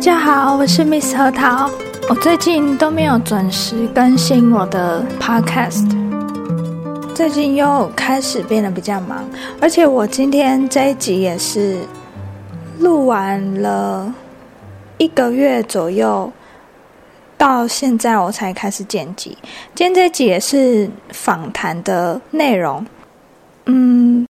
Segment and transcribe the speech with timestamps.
[0.00, 1.70] 大家好，我是 Miss 核桃。
[2.08, 5.86] 我最近都没有准时更新我的 Podcast，
[7.14, 9.28] 最近又开始变得比较忙，
[9.60, 11.80] 而且我今天这一集也是
[12.78, 14.10] 录完了
[14.96, 16.32] 一个月左右，
[17.36, 19.36] 到现在我才开始剪辑。
[19.74, 22.86] 今天这一集也是访谈的内容，
[23.66, 24.26] 嗯，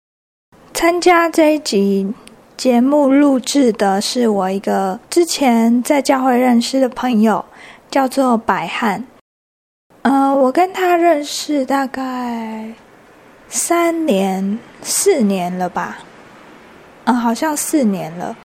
[0.74, 2.12] 参加这一集。
[2.60, 7.42] 节目录制的是我一个之前在教会认识的朋友，
[7.90, 9.02] 叫做百汉。
[10.02, 12.70] 呃，我跟他认识大概
[13.48, 16.00] 三年、四年了吧？
[17.04, 18.36] 嗯，好像四年了。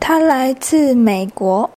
[0.00, 1.70] 他来自美国。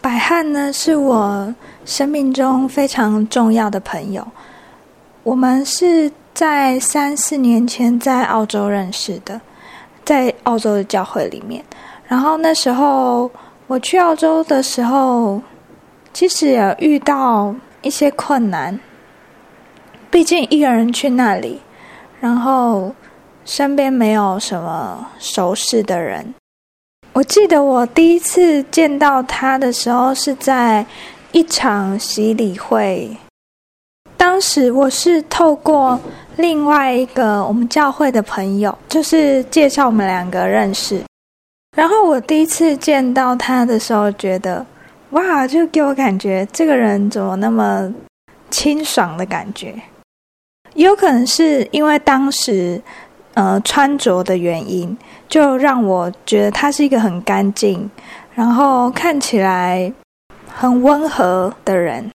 [0.00, 1.52] 百汉呢，是我
[1.84, 4.24] 生命中非常重要的朋友。
[5.24, 9.40] 我们是在三四年前在澳洲认识的。
[10.06, 11.62] 在澳洲的教会里面，
[12.06, 13.28] 然后那时候
[13.66, 15.42] 我去澳洲的时候，
[16.12, 18.78] 其实也遇到一些困难。
[20.08, 21.60] 毕竟一个人去那里，
[22.20, 22.94] 然后
[23.44, 26.32] 身边没有什么熟识的人。
[27.12, 30.86] 我记得我第一次见到他的时候是在
[31.32, 33.16] 一场洗礼会，
[34.16, 35.98] 当时我是透过。
[36.36, 41.00] 另外一个我们教会的朋友，就是介绍我们两个认识。
[41.76, 44.64] 然后我第一次见到他的时候，觉得
[45.10, 47.92] 哇，就给我感觉这个人怎么那么
[48.50, 49.74] 清爽的感觉。
[50.74, 52.80] 有可能是因为当时
[53.32, 54.94] 呃穿着的原因，
[55.28, 57.90] 就让我觉得他是一个很干净，
[58.34, 59.90] 然后看起来
[60.54, 62.10] 很温和的人。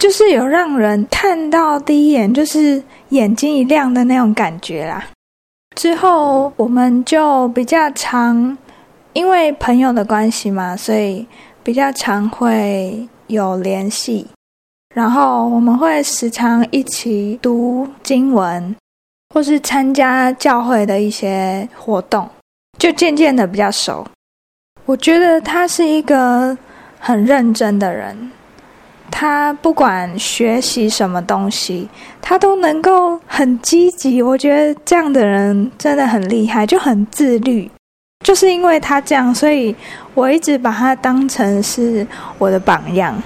[0.00, 5.06] 就是有让人看到第一眼就是眼睛一亮的那种感觉啦。
[5.76, 8.56] 之后我们就比较常，
[9.12, 11.26] 因为朋友的关系嘛，所以
[11.62, 14.26] 比较常会有联系。
[14.94, 18.74] 然后我们会时常一起读经文，
[19.34, 22.26] 或是参加教会的一些活动，
[22.78, 24.06] 就渐渐的比较熟。
[24.86, 26.56] 我觉得他是一个
[26.98, 28.32] 很认真的人。
[29.10, 31.88] 他不管学习什么东西，
[32.22, 34.22] 他都能够很积极。
[34.22, 37.70] 我觉得这样的人真的很厉害，就很自律。
[38.24, 39.74] 就是因为他这样，所以
[40.14, 42.06] 我一直把他当成是
[42.38, 43.20] 我的榜样。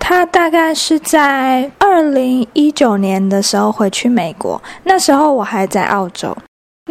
[0.00, 6.36] 他大概是在二零一九年的时候回去美国，那时候我还在澳洲。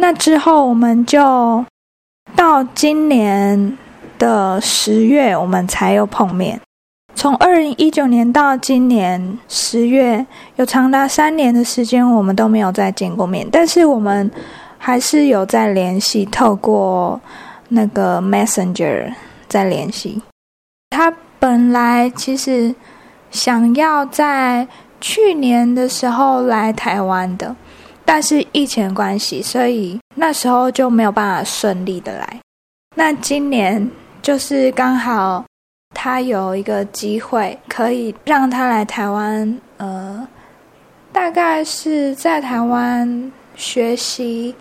[0.00, 1.64] 那之后我们就
[2.34, 3.78] 到今年
[4.18, 6.60] 的十月，我们才又碰面。
[7.24, 10.26] 从二零一九年到今年十月，
[10.56, 13.48] 有长达三年的时间，我们都没有再见过面。
[13.50, 14.30] 但是我们
[14.76, 17.18] 还是有在联系，透过
[17.70, 19.10] 那个 Messenger
[19.48, 20.20] 在联系。
[20.90, 22.74] 他本来其实
[23.30, 24.68] 想要在
[25.00, 27.56] 去年的时候来台湾的，
[28.04, 32.40] 但是疫情关系，所以那时候就没有办法顺利的来。
[32.94, 35.42] 那今年就是刚好。
[35.94, 40.26] 他有一个机会可以让他来台湾，呃，
[41.12, 44.54] 大概是在台湾学习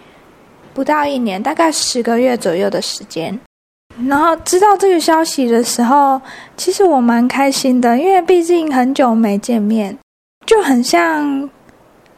[0.74, 3.38] 不到一年，大概十个月左右的时间。
[4.08, 6.20] 然后知道这个消息的时候，
[6.56, 9.96] 其实我蛮开心的，因为毕竟很久没见面，
[10.46, 11.50] 就很像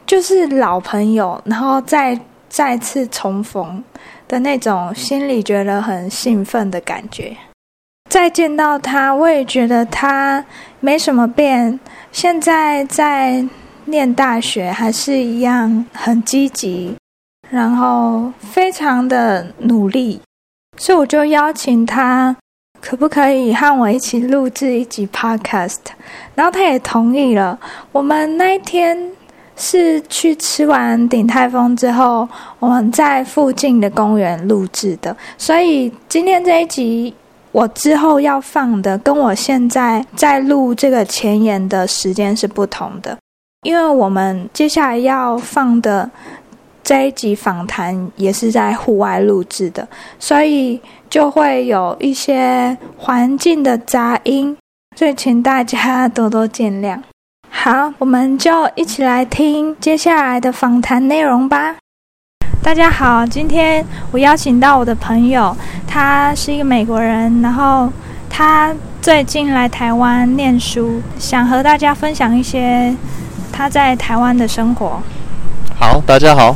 [0.06, 2.18] 就是老朋友，然后再
[2.48, 3.84] 再次重逢
[4.28, 7.36] 的那种，心里觉得很兴奋的感觉。
[8.16, 10.42] 再见到他，我也觉得他
[10.80, 11.78] 没什么变。
[12.14, 13.46] 现在在
[13.84, 16.96] 念大学，还是一样很积极，
[17.50, 20.22] 然后非常的努力。
[20.78, 22.34] 所以我就邀请他，
[22.80, 25.80] 可不可以和我一起录制一集 Podcast？
[26.36, 27.60] 然后他也同意了。
[27.92, 28.98] 我们那一天
[29.58, 32.26] 是去吃完鼎泰丰之后，
[32.60, 35.14] 我们在附近的公园录制的。
[35.38, 37.14] 所以今天这一集。
[37.56, 43.18] 我之后要放的跟我现在在录这个前言的时间是不同的，
[43.62, 46.10] 因为我们接下来要放的
[46.84, 49.88] 这一集访谈也是在户外录制的，
[50.20, 54.58] 所以就会有一些环境的杂音，
[54.98, 57.00] 所以请大家多多见谅。
[57.50, 61.78] 好，我们就一起来听接下来的访谈内容吧。
[62.62, 65.56] 大家好，今天我邀请到我的朋友，
[65.96, 67.90] 他是一个美国人，然后
[68.30, 72.94] 他最近来台湾念书，想和大家分享一些
[73.50, 75.02] 他在台湾的生活。
[75.80, 76.54] 好，大家好，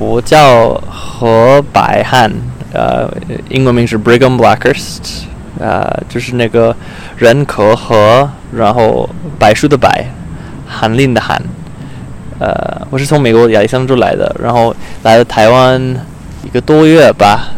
[0.00, 2.28] 我叫何百汉，
[2.72, 3.08] 呃，
[3.48, 5.26] 英文名是 Brigham Blackhurst，
[5.60, 6.74] 呃、就是那个
[7.16, 9.08] 人口和然后
[9.38, 9.88] 柏树的柏，
[10.66, 11.40] 翰林的翰。
[12.40, 14.74] 呃，我是从美国亚利桑那州来的，然后
[15.04, 15.80] 来了台湾
[16.42, 17.50] 一个多月吧。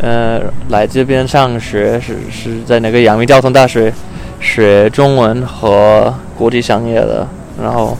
[0.00, 3.92] 呃，来这边上学是是在那个阳明交通大学
[4.40, 7.26] 学中文和国际商业的，
[7.62, 7.96] 然后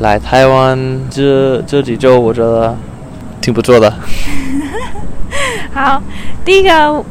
[0.00, 0.78] 来台湾
[1.10, 2.76] 这这几周，我觉得
[3.40, 3.92] 挺不错的。
[5.72, 6.02] 好，
[6.44, 7.02] 第一个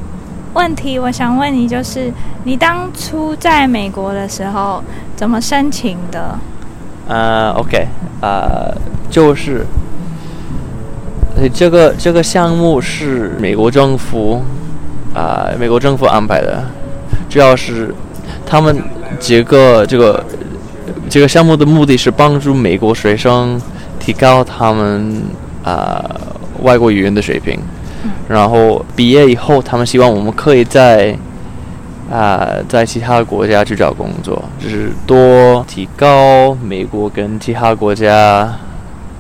[0.54, 2.12] 问题我想问你，就是
[2.44, 4.84] 你当初在美国的时候
[5.16, 6.38] 怎么申请的？
[7.08, 7.88] 呃，OK，
[8.22, 8.72] 呃，
[9.10, 9.66] 就是，
[11.42, 14.44] 呃，这个这个项目是美国政府，
[15.16, 16.64] 啊、美国政府安排的，
[17.28, 17.92] 主要是
[18.46, 18.80] 他们
[19.20, 20.24] 几个这个
[21.10, 23.60] 这个项目的目的是帮助美国学生
[24.00, 25.24] 提高他们
[25.64, 26.06] 啊、
[26.62, 27.58] 外国语言的水平，
[28.30, 31.18] 然后毕业以后，他们希望我们可以在
[32.12, 38.54] 啊、在其他国家去找工作，就是多提高美国跟其他国家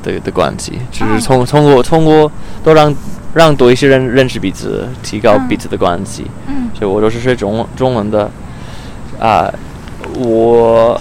[0.04, 2.32] 的的关系，就是通通过通过
[2.64, 2.96] 多让
[3.34, 6.26] 让多一些人认识彼此，提高彼此的关系。
[6.48, 8.30] 嗯所以我都是学中文中文的。
[9.20, 9.54] 啊、
[10.18, 11.00] 我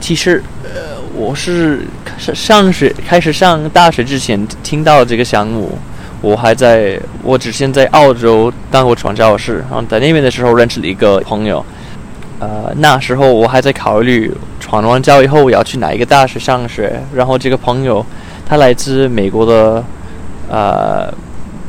[0.00, 1.86] 其实呃，我是
[2.18, 5.78] 上上学开始上大学之前听到这个项目，
[6.20, 11.64] 我还在我之前在澳洲当过传教士，然后在那边的时候认识了一个朋友。
[12.40, 14.28] 呃，那时候我还在考虑
[14.58, 18.04] 传完教以后我要去哪一个大学上学，然后这个朋友
[18.46, 19.84] 他来自美国的
[20.48, 21.12] 呃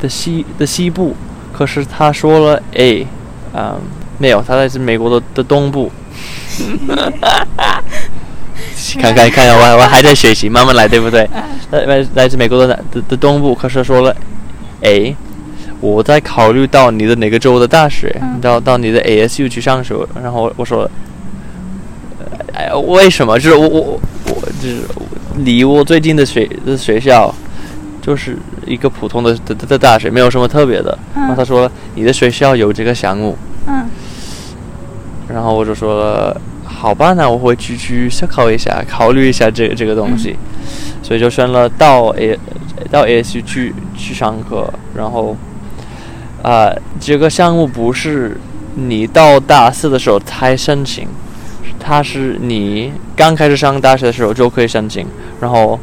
[0.00, 1.14] 的西的西部，
[1.52, 3.04] 可是他说了，哎，
[3.54, 3.74] 嗯，
[4.18, 5.90] 没有，他来自美国的的东部。
[9.00, 11.28] 看看看看，我我还在学习，慢慢来，对不对？
[11.70, 14.14] 来来来自美国的南的的东部，可是说了，
[14.82, 15.14] 哎，
[15.80, 20.88] 我在考虑到你的哪个州的大学，嗯到到你的 ASU 去上学，然后我说，
[22.52, 23.38] 哎，为什么？
[23.38, 24.82] 就是我我我就是
[25.38, 27.34] 离我最近的学的学校，
[28.00, 28.36] 就是
[28.66, 30.96] 一个普通的的的的大学，没有什么特别的。
[31.14, 33.36] 然后他说你的学校有这个项目，
[33.66, 33.86] 嗯。
[35.28, 40.36] 然后我就说了，好吧，那我会去去思考一下，考虑一下这个这个东西，
[41.02, 42.38] 所以就选了到 A
[42.90, 45.36] 到 ASU 去去上课，然后
[46.42, 46.70] 啊、
[47.00, 48.38] 这个项目不是
[48.74, 51.08] 你到大四的时候才申请，
[51.86, 55.06] 它是你刚开始上大学的时候就可以申请，
[55.38, 55.78] 然后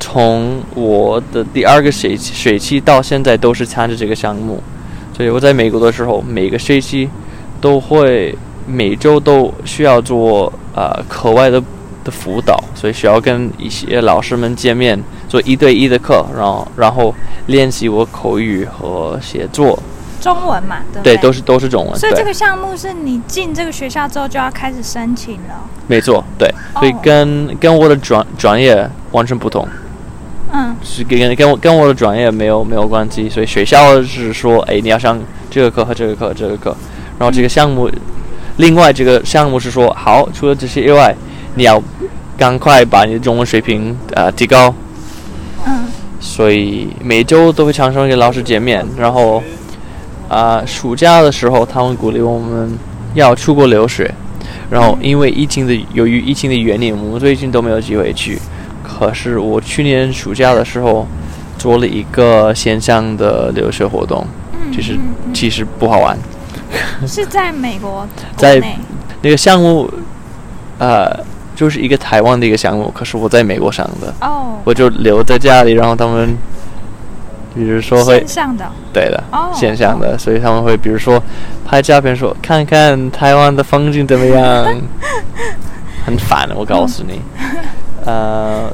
[0.00, 4.62] 从我的第二个学期学期到现在都是参加这个项目，
[5.14, 7.10] 所以我在美国的时候每个学期
[7.60, 8.34] 都会
[8.66, 11.62] 每周都需要做呃课外的
[12.02, 14.98] 的辅导，所以需要跟一些老师们见面，
[15.28, 17.14] 做一对一的课，然后然后
[17.48, 19.78] 练习我口语和写作，
[20.20, 21.22] 中文嘛，对不对，对？
[21.22, 25.68] 都是都是中文，所以这个项目是你进这个学校之后就要开始申请了。
[25.86, 29.68] 没错，对，所以哦跟跟我的专专业完全不同，
[30.52, 30.74] 嗯。
[30.82, 35.18] 是跟跟我跟我的专业没有没有关系，所以学校是说，哎，你要上
[35.50, 36.74] 这个课和这个课这个课，
[37.18, 37.90] 然后这个项目，
[38.56, 41.14] 另外这个项目是说，好，除了这些以外，
[41.56, 41.82] 你要
[42.36, 44.74] 赶快把你的中文水平呃提高，
[45.66, 45.86] 嗯。
[46.20, 49.42] 所以每周都会常常跟老师见面，然后
[50.28, 52.76] 啊、暑假的时候他们鼓励我们
[53.14, 54.12] 要出国留学，
[54.70, 58.38] 然后因为疫情的由于疫情的原因，我们最近都没有机会去。
[58.82, 61.06] 可是我去年暑假的时候
[61.58, 64.98] 做了一个线上的留学活动，嗯，其实
[65.32, 66.16] 其实不好玩。
[67.06, 68.60] 是在美国在
[69.22, 69.88] 那个项目，
[70.78, 71.08] 呃，
[71.54, 76.36] 就是一个台湾的一个项目，可是我在美国上的，哦，我就留在家里，然后他们，
[77.54, 78.64] 比如说会线上的。
[78.92, 81.22] 对的，哦线上的，所以他们会比如说
[81.64, 84.66] 拍照片说看看台湾的风景怎么样，
[86.04, 87.20] 很烦，我告诉你，
[88.04, 88.70] 呃，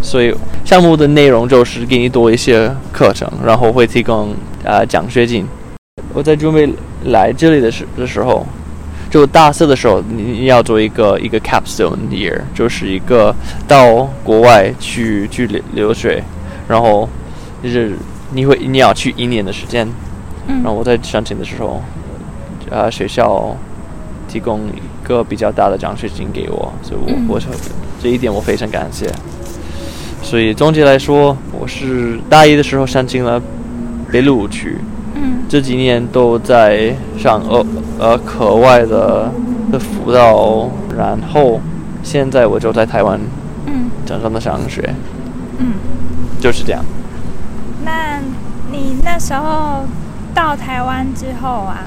[0.00, 0.34] 所以
[0.64, 4.34] 项目的内容就是给你多一些课程，然后会提供
[4.64, 5.46] 呃奖学金。
[6.14, 6.68] 我在准备
[7.04, 8.46] 来这里的时的时候，
[9.10, 13.34] 就大四的时候，你你要做一个一个 capstone year，就是一个
[13.68, 16.22] 到国外去去留留学，
[16.66, 17.08] 然后
[17.62, 17.96] 就是
[18.34, 19.86] 你会你要去一年的时间，
[20.46, 21.82] 然后嗯我在申请的时候，
[22.70, 23.56] 呃，学校
[24.28, 27.26] 提供一个比较大的奖学金给我，所以我、嗯。
[27.28, 27.46] 我是
[28.02, 29.12] 这一点我非常感谢。
[30.22, 33.40] 所以总结来说，我是大一的时候申请了
[34.10, 34.78] 被录取，
[35.14, 35.44] 嗯。
[35.48, 37.66] 这几年都在上呃
[37.98, 39.30] 呃课外的
[39.70, 41.60] 的辅导，然后
[42.02, 43.20] 现在我就在台湾
[43.66, 43.90] 嗯。
[44.06, 44.94] 正常的上学，
[45.58, 45.74] 嗯，
[46.40, 46.84] 就是这样。
[48.92, 49.84] 那你那时候
[50.34, 51.84] 到台湾之后啊，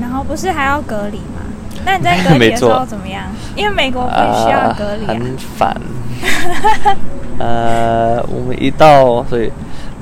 [0.00, 1.42] 然后不是还要隔离吗？
[1.84, 3.24] 那你在隔离没的时候 怎么样？
[3.56, 5.08] 因为美国不需要啊隔离啊。
[5.08, 5.76] 很烦。
[7.38, 9.50] 呃，我们一到，所以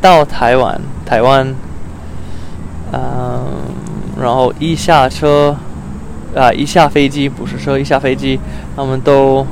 [0.00, 1.54] 到台湾，台湾，
[2.92, 3.46] 嗯、
[4.20, 5.56] 然后一下车，
[6.36, 8.38] 啊、一下飞机不是车，一下飞机，
[8.76, 9.46] 他们都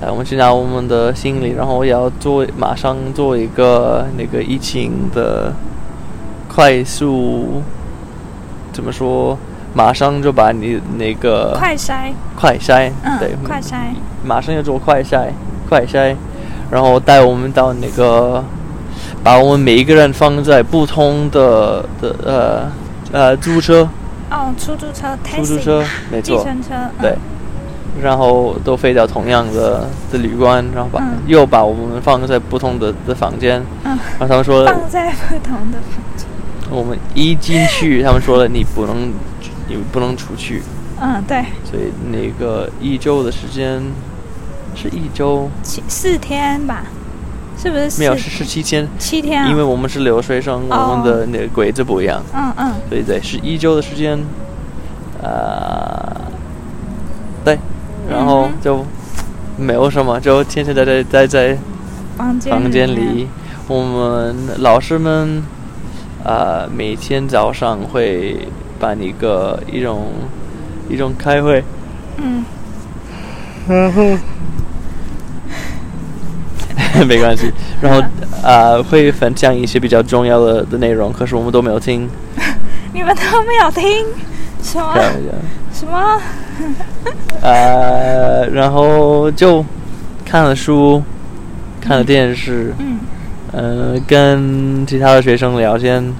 [0.00, 5.52] 带我们去拿我们的行李，然后也要做马上做一个那个疫情的
[6.52, 7.62] 快速，
[8.72, 9.38] 怎么说？
[9.72, 15.28] 马上就把你那个快筛，快筛，嗯对，，快筛，马上要做快筛，
[15.68, 16.16] 快筛，
[16.72, 18.42] 然后带我们到那个，
[19.22, 22.72] 把我们每一个人放在不同的的呃
[23.12, 23.88] 呃租车、
[24.28, 26.90] 哦，出租车、出租、车，没错，计程车，嗯。
[27.00, 27.14] 对，
[28.02, 31.22] 然后都飞到同样的的旅馆，然后把、嗯。
[31.28, 36.26] 又把我们放在不同的的房间，嗯，然后他们说放在不同的房间。
[36.70, 39.12] 我们一进去，他们说了你不能
[39.68, 40.62] 你不能出去，
[41.00, 43.82] 嗯，对，所以那个一周的时间
[44.74, 45.50] 是一周。
[45.62, 46.84] 七四天吧，
[47.60, 47.98] 是不是？
[47.98, 49.50] 没有，是十七天，七天啊。
[49.50, 52.72] 因为我们是留学生，哦我们的那个规则不一样，嗯嗯。
[52.88, 54.18] 所以对，是一周的时间，
[55.22, 56.16] 呃，
[57.44, 57.58] 对，
[58.08, 58.84] 然后就
[59.56, 61.58] 没有什么，就天天待在待在
[62.16, 63.28] 房间房间里，
[63.66, 65.42] 我们老师们，
[66.24, 68.46] 呃，每天早上会
[68.78, 70.12] 办一个一种
[70.88, 71.62] 一种开会，
[72.18, 72.44] 嗯，
[73.68, 74.02] 然 后
[77.06, 77.50] 没关系，
[77.80, 78.02] 然后
[78.42, 82.08] 呃会分享一些比较重要的的内容，可是我们都没有听。
[82.92, 84.06] 你们都没有听？
[84.62, 84.94] 什么？
[85.72, 86.20] 什么？
[87.40, 89.64] 呃，然后就
[90.24, 91.02] 看了书，
[91.80, 92.98] 看了电视，嗯
[93.52, 96.12] 呃，跟其他的学生聊天，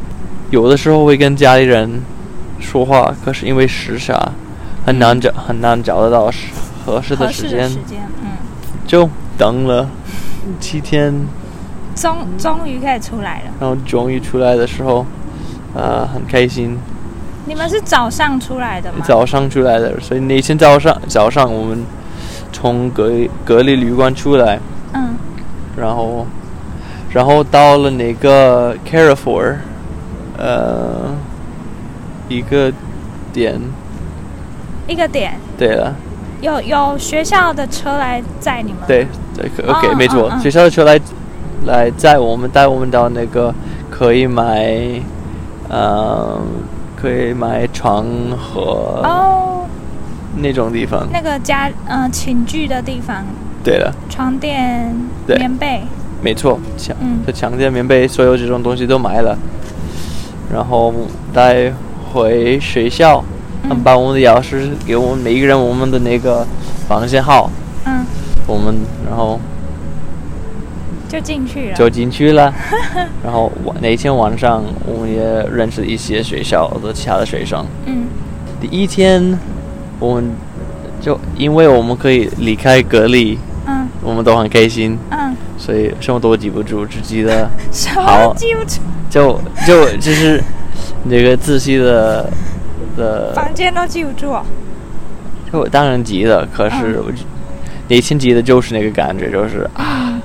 [0.50, 2.02] 有的时候会跟家里人
[2.58, 4.32] 说话，可是因为时差，
[4.84, 6.30] 很难找很难找得到
[6.84, 8.30] 合适的时间，时间，嗯，
[8.86, 9.08] 就
[9.38, 9.88] 等了
[10.58, 11.14] 七天，
[11.94, 13.52] 终终于可以出来了。
[13.60, 15.06] 然后终于出来的时候，
[15.74, 16.76] 呃，很开心。
[17.46, 18.98] 你们是早上出来的吗？
[19.04, 21.84] 早上出来的，所以那天早上早上我们
[22.52, 23.10] 从隔
[23.44, 24.58] 隔离旅馆出来，
[24.94, 25.14] 嗯
[25.76, 26.26] 然后
[27.12, 29.56] 然后到了那个 Carrefour，
[30.38, 31.14] 呃，
[32.28, 32.72] 一个
[33.32, 33.60] 点，
[34.86, 35.34] 一个点。
[35.58, 35.94] 对了，
[36.40, 38.80] 有有学校的车来载你们。
[38.86, 40.38] 对对可哦，OK，没错，嗯。
[40.38, 40.98] 嗯学校的车来
[41.66, 43.52] 来载我们，带我们到那个
[43.90, 44.72] 可以买，
[45.68, 46.38] 呃，
[46.96, 48.06] 可以买床
[48.38, 49.66] 和哦，
[50.36, 51.06] 那种地方。
[51.12, 53.24] 那个家嗯寝具的地方，
[53.64, 54.94] 对了，床垫、
[55.26, 55.36] 对。
[55.36, 55.82] 棉被，
[56.22, 57.20] 没错，强嗯。
[57.26, 59.36] 就强奸棉被，所有这种东西都埋了，
[60.52, 60.92] 然后
[61.32, 61.72] 带
[62.12, 63.24] 回学校，
[63.62, 66.46] 他们嗯把我们的钥匙给我们每一个人我们的那个
[66.88, 67.50] 房间号，
[67.86, 68.04] 嗯，
[68.46, 68.74] 我们
[69.08, 69.38] 然后
[71.08, 71.74] 就进去了。
[71.74, 72.52] 就进去了。
[73.24, 77.64] 然后晚那天晚上，我们也认识一些学校的其他的学生。
[77.86, 78.06] 嗯。
[78.60, 79.38] 第一天，
[79.98, 80.30] 我们
[81.00, 83.88] 就因为我们可以离开隔离，嗯。
[84.02, 90.42] 我们都很开心，嗯，所以什么都记不住，只记得 什么记不住，就就就是
[91.04, 92.28] 那个仔细的
[92.96, 94.42] 的，房间都记不住哦。
[95.52, 97.04] 就当然记得，可是嗯。
[97.06, 97.18] 我就
[97.88, 100.18] 那天记得就是那个感觉，就是啊，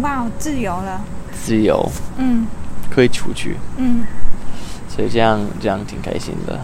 [0.00, 1.00] 哇，自由了。
[1.32, 1.86] 自由。
[2.16, 2.46] 嗯。
[2.88, 4.04] 可以出去，嗯，
[4.86, 6.60] 所以这样这样挺开心的。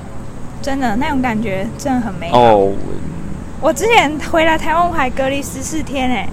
[0.60, 2.38] 真的那种感觉真的很美好。
[2.38, 2.72] 哦，
[3.62, 3.72] 我。
[3.72, 6.28] 之前回来台湾，我还隔离十四天哎，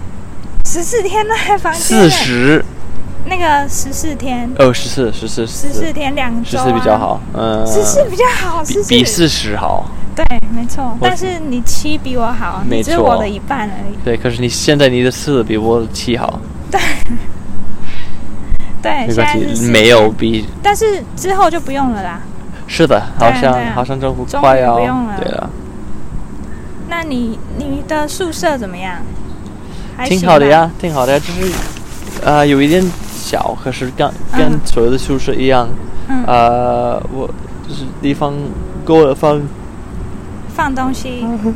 [0.75, 1.82] 十四天都在房间。
[1.82, 2.10] 四。
[2.10, 2.65] 十
[3.27, 6.63] 那个十四天，哦，十四十四十四天两周、啊。
[6.63, 9.89] 十四比较好，嗯，十四比较好，比四比四十好。
[10.13, 10.98] 对，没错。
[11.00, 13.96] 但是你七比我好，只有错我的一半而已。
[14.03, 16.79] 对，可是你现在你的四比我的七好， 对，
[18.82, 22.20] 对没关系，没有比但是之后就不用了啦。
[22.67, 25.50] 是的，好像、啊啊好像政府快要不用了对了，
[26.89, 28.98] 那你你的宿舍怎么样？
[29.97, 30.27] 还挺。
[30.27, 31.51] 好的呀，挺好的呀，就是
[32.23, 32.83] 呃有一点
[33.13, 35.67] 小，可是跟跟嗯所有的宿舍一样，
[36.07, 37.27] 嗯，呃，我
[37.67, 38.33] 就是地方
[38.83, 39.41] 够了放，
[40.55, 41.19] 放东西。
[41.23, 41.53] 嗯哼，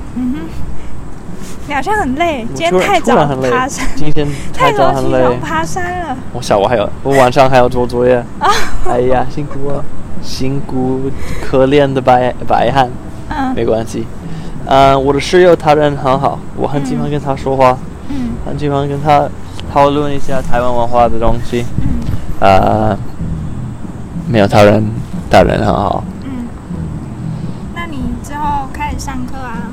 [1.67, 3.15] 你好像很累，我今天太早
[3.49, 6.17] 爬山，，今天太太早很累爬 山了。
[6.33, 8.49] 我下午还有，我晚上还要做作业，啊，
[8.89, 9.83] 哎呀，辛苦了，
[10.23, 12.89] 辛苦可怜的白白汉。
[13.31, 14.07] 嗯没关系。
[14.65, 17.77] 呃，我的室友他人很好，我很喜欢嗯跟他说话，
[18.09, 19.27] 嗯很喜欢跟他
[19.71, 21.65] 讨论一下台湾文化的东西。
[21.81, 21.87] 嗯
[22.41, 22.97] 呃，
[24.27, 24.83] 没有他人，
[25.29, 26.03] 他人很好。
[26.23, 26.47] 嗯，
[27.75, 29.69] 那你之后开始上课啊？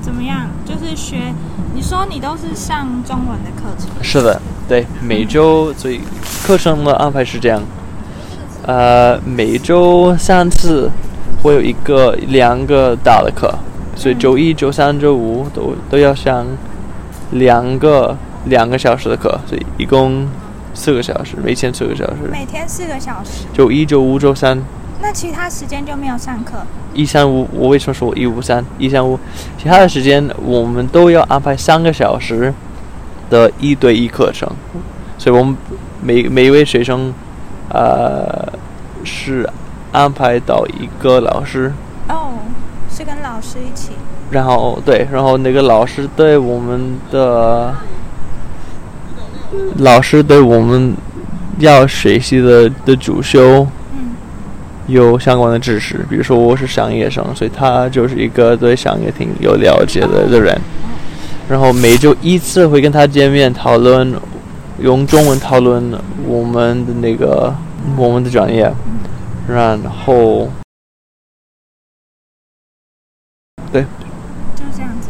[0.00, 0.46] 怎么样？
[0.64, 1.34] 就是学，
[1.74, 3.88] 你说你都是上中文的课程？
[4.02, 6.00] 是的，对，每周所以
[6.46, 7.60] 课程的安排是这样，
[8.64, 10.88] 呃，每周三次
[11.42, 13.52] 会有一个两个大的课，
[13.96, 16.46] 所以周一、周三、周五都都要上
[17.32, 18.16] 两个
[18.46, 20.26] 两个小时的课，所以一共
[20.74, 22.16] 四个小时，每天四个小时。
[22.30, 23.44] 每天四个小时。
[23.52, 24.62] 就一、周五、周三。
[25.00, 26.58] 那其他时间就没有上课？
[26.94, 28.64] 一三五，我为什么说一五三？
[28.78, 29.18] 一三五，
[29.58, 32.54] 其他的时间我们都要安排三个小时
[33.28, 34.48] 的一对一课程，
[35.18, 35.54] 所以我们
[36.00, 37.12] 每每一位学生，
[37.68, 38.50] 呃，
[39.04, 39.48] 是
[39.92, 41.72] 安排到一个老师。
[42.08, 42.38] 哦，
[42.90, 43.90] 是跟老师一起。
[44.34, 47.72] 然后对，然后那个老师对我们的
[49.78, 50.92] 老师对我们
[51.60, 53.64] 要学习的的主修。
[54.86, 60.60] 有相关的知识，比如说我是商业生，所以他就是一个对商业挺有了解的的人。
[61.48, 64.14] 然后每周一次会跟他见面讨论，
[64.80, 65.82] 用中文讨论
[66.26, 67.54] 我们的那个
[67.96, 68.70] 我们的专业。
[69.48, 70.50] 然后，
[73.72, 73.86] 对，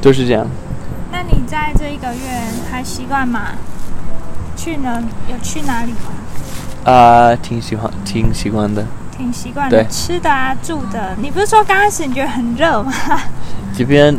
[0.04, 0.46] 就是这样。
[1.10, 2.20] 那你在这一个月
[2.70, 3.52] 还习惯吗？
[4.54, 5.02] 去呢？
[5.30, 6.92] 有去哪里吗？
[6.92, 8.84] 啊，挺喜欢，挺习惯的。
[9.16, 11.16] 挺习惯的，吃的啊，住的。
[11.16, 12.92] 你不是说刚开始你觉得很热吗？
[13.74, 14.14] 这边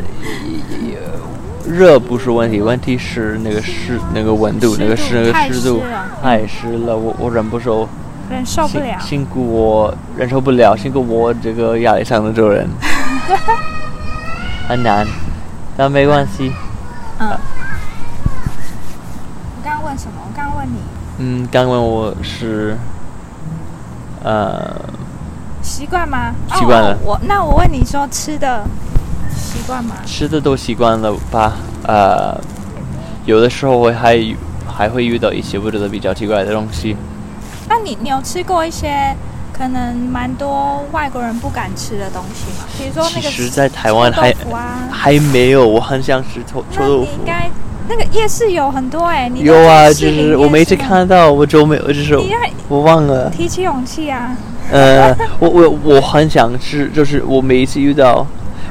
[1.64, 5.84] 热不是问题，问题是那个湿，那个温度，那个湿，那个湿度
[6.24, 7.88] 太湿了，我我忍不受，
[8.32, 8.98] 忍受不了。
[9.00, 12.68] 辛苦我忍受不了，辛苦我这个压力上的这人，
[14.68, 15.06] 很难，
[15.78, 16.54] 但没关系。
[17.20, 17.30] 嗯。
[19.58, 20.22] 我刚刚问什么？
[20.26, 20.80] 我刚刚问你。
[21.18, 22.78] 嗯，刚问我是。
[24.24, 24.76] 呃，
[25.62, 26.34] 习惯吗？
[26.56, 26.98] 习惯了。
[27.04, 28.66] 我那我问你说吃的
[29.30, 29.96] 习惯吗？
[30.06, 31.54] 吃的都习惯了吧？
[31.88, 32.36] 呃，
[33.26, 34.36] 有的时候会还
[34.68, 36.98] 还会遇到一些我觉得比较奇怪的东西。
[37.70, 39.16] 那你你有吃过一些
[39.58, 42.66] 可能蛮多外国人不敢吃的东西嘛？
[42.78, 44.36] 比如说那个其实，在台湾还
[44.92, 47.08] 还没有，我很想吃臭臭豆腐。
[47.20, 47.50] 应该。
[47.88, 52.20] 那个夜市有很多哎，你有啊，就是我每次看到，我就没有，就是
[52.68, 53.30] 我忘了。
[53.30, 54.36] 提起勇气啊！
[54.72, 58.26] 呃，我我我很想吃，就是我每一次遇到，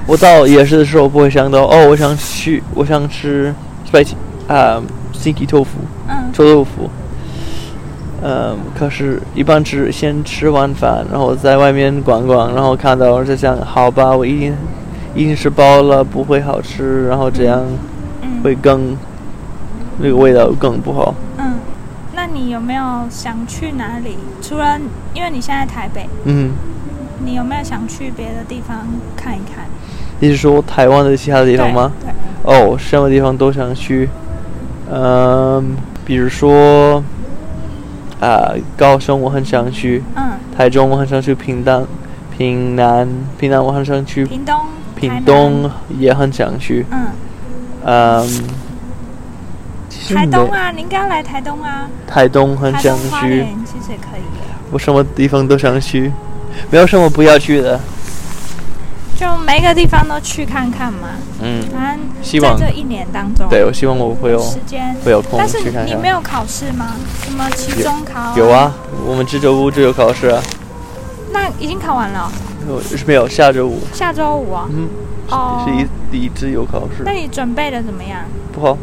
[0.04, 3.54] 我到夜市的时候不会想到哦，我想去，我想吃
[3.88, 4.14] spicy
[4.48, 4.82] 啊
[5.14, 6.90] ，sticky 豆腐，嗯，臭豆腐。
[8.24, 14.56] 嗯，可是，一般吃先吃完饭，然后在外面逛逛，然后看到就想，好吧，我已经
[15.14, 17.62] 已经是饱了，不会好吃，然后这样。
[18.42, 18.94] 会更
[19.98, 21.14] 那个味道更不好。
[21.38, 21.54] 嗯，
[22.14, 24.18] 那你有没有想去哪里？
[24.42, 24.78] 除了
[25.14, 26.50] 因为你现在台北，嗯，
[27.24, 29.64] 你有没有想去别的地方看一看？
[30.20, 31.90] 你是说台湾的其他地方吗？
[32.02, 32.10] 对。
[32.42, 34.10] 哦，什么地方都想去。
[34.92, 37.02] 嗯，比如说
[38.20, 40.02] 啊，高雄我很想去。
[40.16, 40.32] 嗯。
[40.56, 41.84] 台中我很想去，平淡、
[42.36, 44.24] 平南、平南我很想去。
[44.26, 44.60] 平东。
[44.94, 46.86] 平东也很想去。
[46.90, 47.06] 嗯。
[47.86, 48.26] 嗯，
[50.14, 51.88] 台东啊，您刚来台东啊？
[52.06, 54.22] 台东很想去，其实也可以。
[54.70, 56.10] 我什么地方都想去，
[56.70, 57.78] 没有什么不要去的。
[59.16, 61.08] 就每个地方都去看看嘛。
[61.40, 61.62] 嗯。
[61.72, 66.96] 反正在这一年当中，对我希望我会有时间，会有空但是你没有考试吗？
[67.22, 68.36] 什么期中考？
[68.36, 68.74] 有啊，
[69.06, 70.42] 我们这周五就有考试啊。
[71.32, 72.30] 那已经考完了？
[72.88, 73.80] 是没有，下周五。
[73.92, 74.68] 下周五啊。
[74.70, 74.88] 嗯。
[75.30, 77.02] 哦，是一第一次有考试。
[77.04, 78.20] 那你准备的怎么样？
[78.52, 78.76] 不好。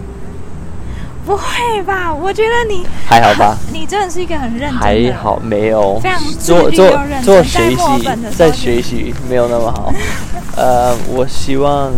[1.25, 2.13] 不会吧？
[2.13, 3.55] 我觉得你还好吧？
[3.71, 4.73] 你真的是一个很认真。
[4.73, 5.99] 还好，没有。
[5.99, 6.89] 非常做做
[7.23, 9.93] 做学习，在学习没有那么好。
[10.57, 11.91] 呃，我希望，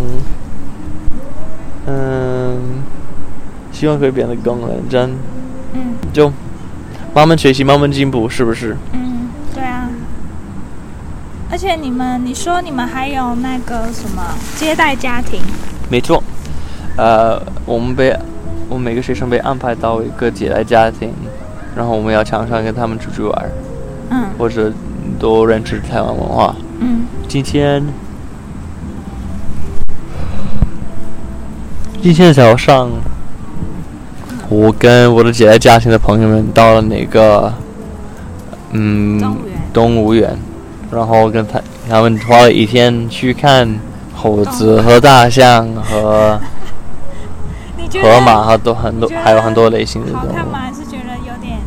[1.88, 2.84] 嗯，
[3.72, 5.18] 希望可以变得更认真。
[5.74, 5.96] 嗯。
[6.14, 6.32] 就
[7.14, 8.76] 慢慢学习，慢慢进步，是不是？
[8.92, 9.30] 嗯。
[9.54, 9.90] 对啊
[11.52, 14.24] 而且你们，你说你们还有那个什么
[14.56, 15.40] 接待家庭？
[15.90, 16.24] 没错，
[16.98, 18.16] 呃，我们被
[18.70, 21.10] 我们每个学生被安排到一个接待家庭，
[21.76, 23.50] 然后我们要常常跟他们出去玩，
[24.10, 24.72] 嗯，或者
[25.20, 26.56] 多认识台湾文化。
[26.80, 27.84] 嗯，今天
[32.02, 32.90] 今天早上，
[34.50, 37.54] 我跟我的接待家庭的朋友们到了那个
[38.72, 39.38] 嗯
[39.72, 40.38] 动物园。
[40.92, 43.68] 然后跟他他们花了一天去看
[44.14, 46.40] 猴子和大象和
[48.02, 50.28] 河马和都很多还有很多类型的动物。
[50.28, 50.60] 好看吗？
[50.60, 51.60] 还是觉得有点？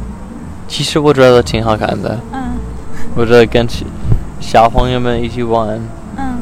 [0.67, 2.19] 其实我觉得挺好看的。
[2.33, 2.57] 嗯。
[3.15, 3.67] 我觉得跟
[4.41, 5.81] 小朋友们一起玩。
[6.17, 6.39] 嗯。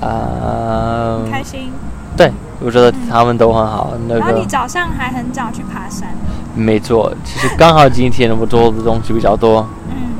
[0.00, 1.70] 啊、开心。
[2.16, 3.92] 对，我觉得他们都很好。
[4.08, 6.08] 那然后你早上还很早去爬山，
[6.54, 10.12] 没错，其实刚好今天我做的东西比较多，嗯，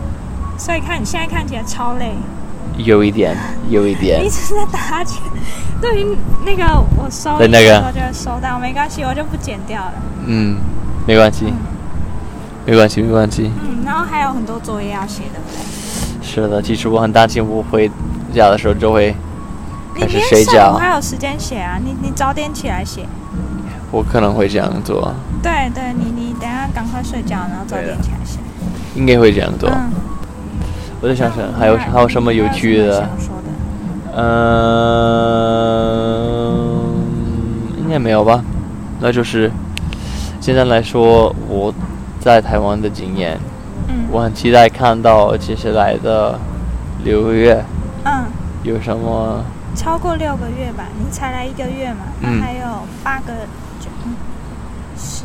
[0.57, 2.15] 所以看你现在看起来超累，
[2.85, 3.37] 有一点，
[3.69, 4.29] 有一点一。
[4.29, 5.21] 直在打哈欠。
[5.81, 6.63] 对于那个
[6.97, 9.93] 我收的那个音的时候就收到，没关系，我就不剪掉了。
[10.27, 10.57] 嗯，
[11.07, 11.53] 没关系，
[12.67, 13.51] 没关系，没关系。
[13.63, 15.41] 嗯，然后还有很多作业要写的。
[16.23, 17.91] 是的，其实我很担心我回
[18.35, 19.15] 家的时候就会
[19.95, 23.07] 你开始睡觉午还有时间写啊，你你早点起来写。
[23.91, 25.13] 我可能会这样做，
[25.43, 28.39] 对对，你你等下赶快睡觉，然后早点起来写。
[28.95, 29.69] 应该会这样做。
[29.69, 29.91] 嗯，
[31.01, 33.09] 我在想想还有还有什么有趣的？
[34.15, 34.25] 嗯，
[37.79, 38.45] 应该没有吧？
[39.01, 39.51] 那就是
[40.41, 41.73] 现在来说，我
[42.21, 43.39] 在台湾的经验，
[43.89, 46.39] 嗯我很期待看到接下来的
[47.05, 47.65] 六个月
[48.05, 48.25] 嗯，
[48.63, 49.43] 有什么。
[49.77, 52.67] 超过六个月吧，你才来一个月嘛，那嗯还有
[53.05, 53.33] 八个
[53.79, 54.15] 九嗯
[54.99, 55.25] 十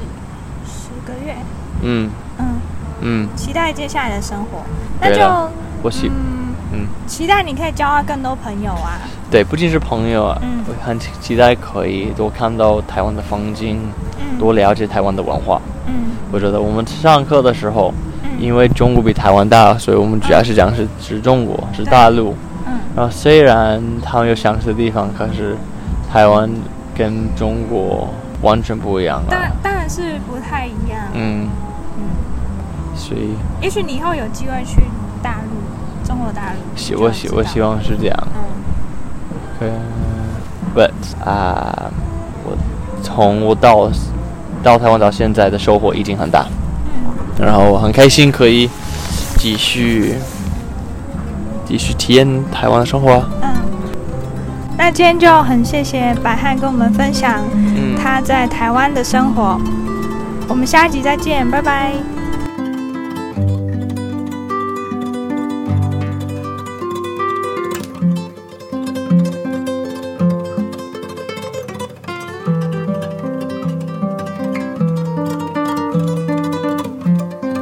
[0.65, 1.35] 十个月。
[1.81, 2.45] 嗯嗯，
[3.01, 4.63] 嗯，期待接下来的生活。
[5.01, 5.49] 那就
[5.91, 8.99] 嗯，嗯，期待你可以交到更多朋友啊。
[9.31, 10.63] 对，不仅是朋友啊，嗯。
[10.67, 13.79] 我很期期待可以多看到台湾的风景，
[14.19, 15.61] 嗯，多了解台湾的文化。
[15.87, 15.93] 嗯。
[16.31, 17.93] 我觉得我们上课的时候，
[18.23, 22.35] 嗯，因为中国比台湾大，所以我们主要是讲是是中国，是大陆。
[22.67, 22.73] 嗯。
[22.95, 25.55] 然后虽然他们有相似的地方，可是
[26.11, 26.49] 台湾
[26.95, 28.07] 跟中国
[28.41, 29.51] 完全不一样当了。
[29.61, 30.99] 当然是不太一样。
[31.13, 31.47] 嗯，
[31.97, 32.03] 嗯，
[32.95, 33.35] 所以。
[33.61, 34.81] 也许你以后有机会去
[35.25, 36.59] 大陆，中国大陆。
[36.75, 37.59] 希我希我希。
[37.61, 38.27] 望是这样。
[38.35, 38.41] 嗯
[39.61, 39.67] 呃
[40.75, 40.91] ，but
[41.25, 41.89] 啊、
[42.43, 42.55] 我
[43.01, 43.89] 从我到
[44.61, 46.45] 到台湾到现在的收获已经很大，
[46.85, 48.69] 嗯，然后我很开心可以
[49.37, 50.15] 继续
[51.65, 53.29] 继续体验台湾的生活啊。
[53.41, 53.49] 嗯，
[54.77, 59.59] 那今天就很谢谢白汉跟我们分享嗯，他在台湾的生活。
[60.49, 62.14] 我们下一集再见，拜拜。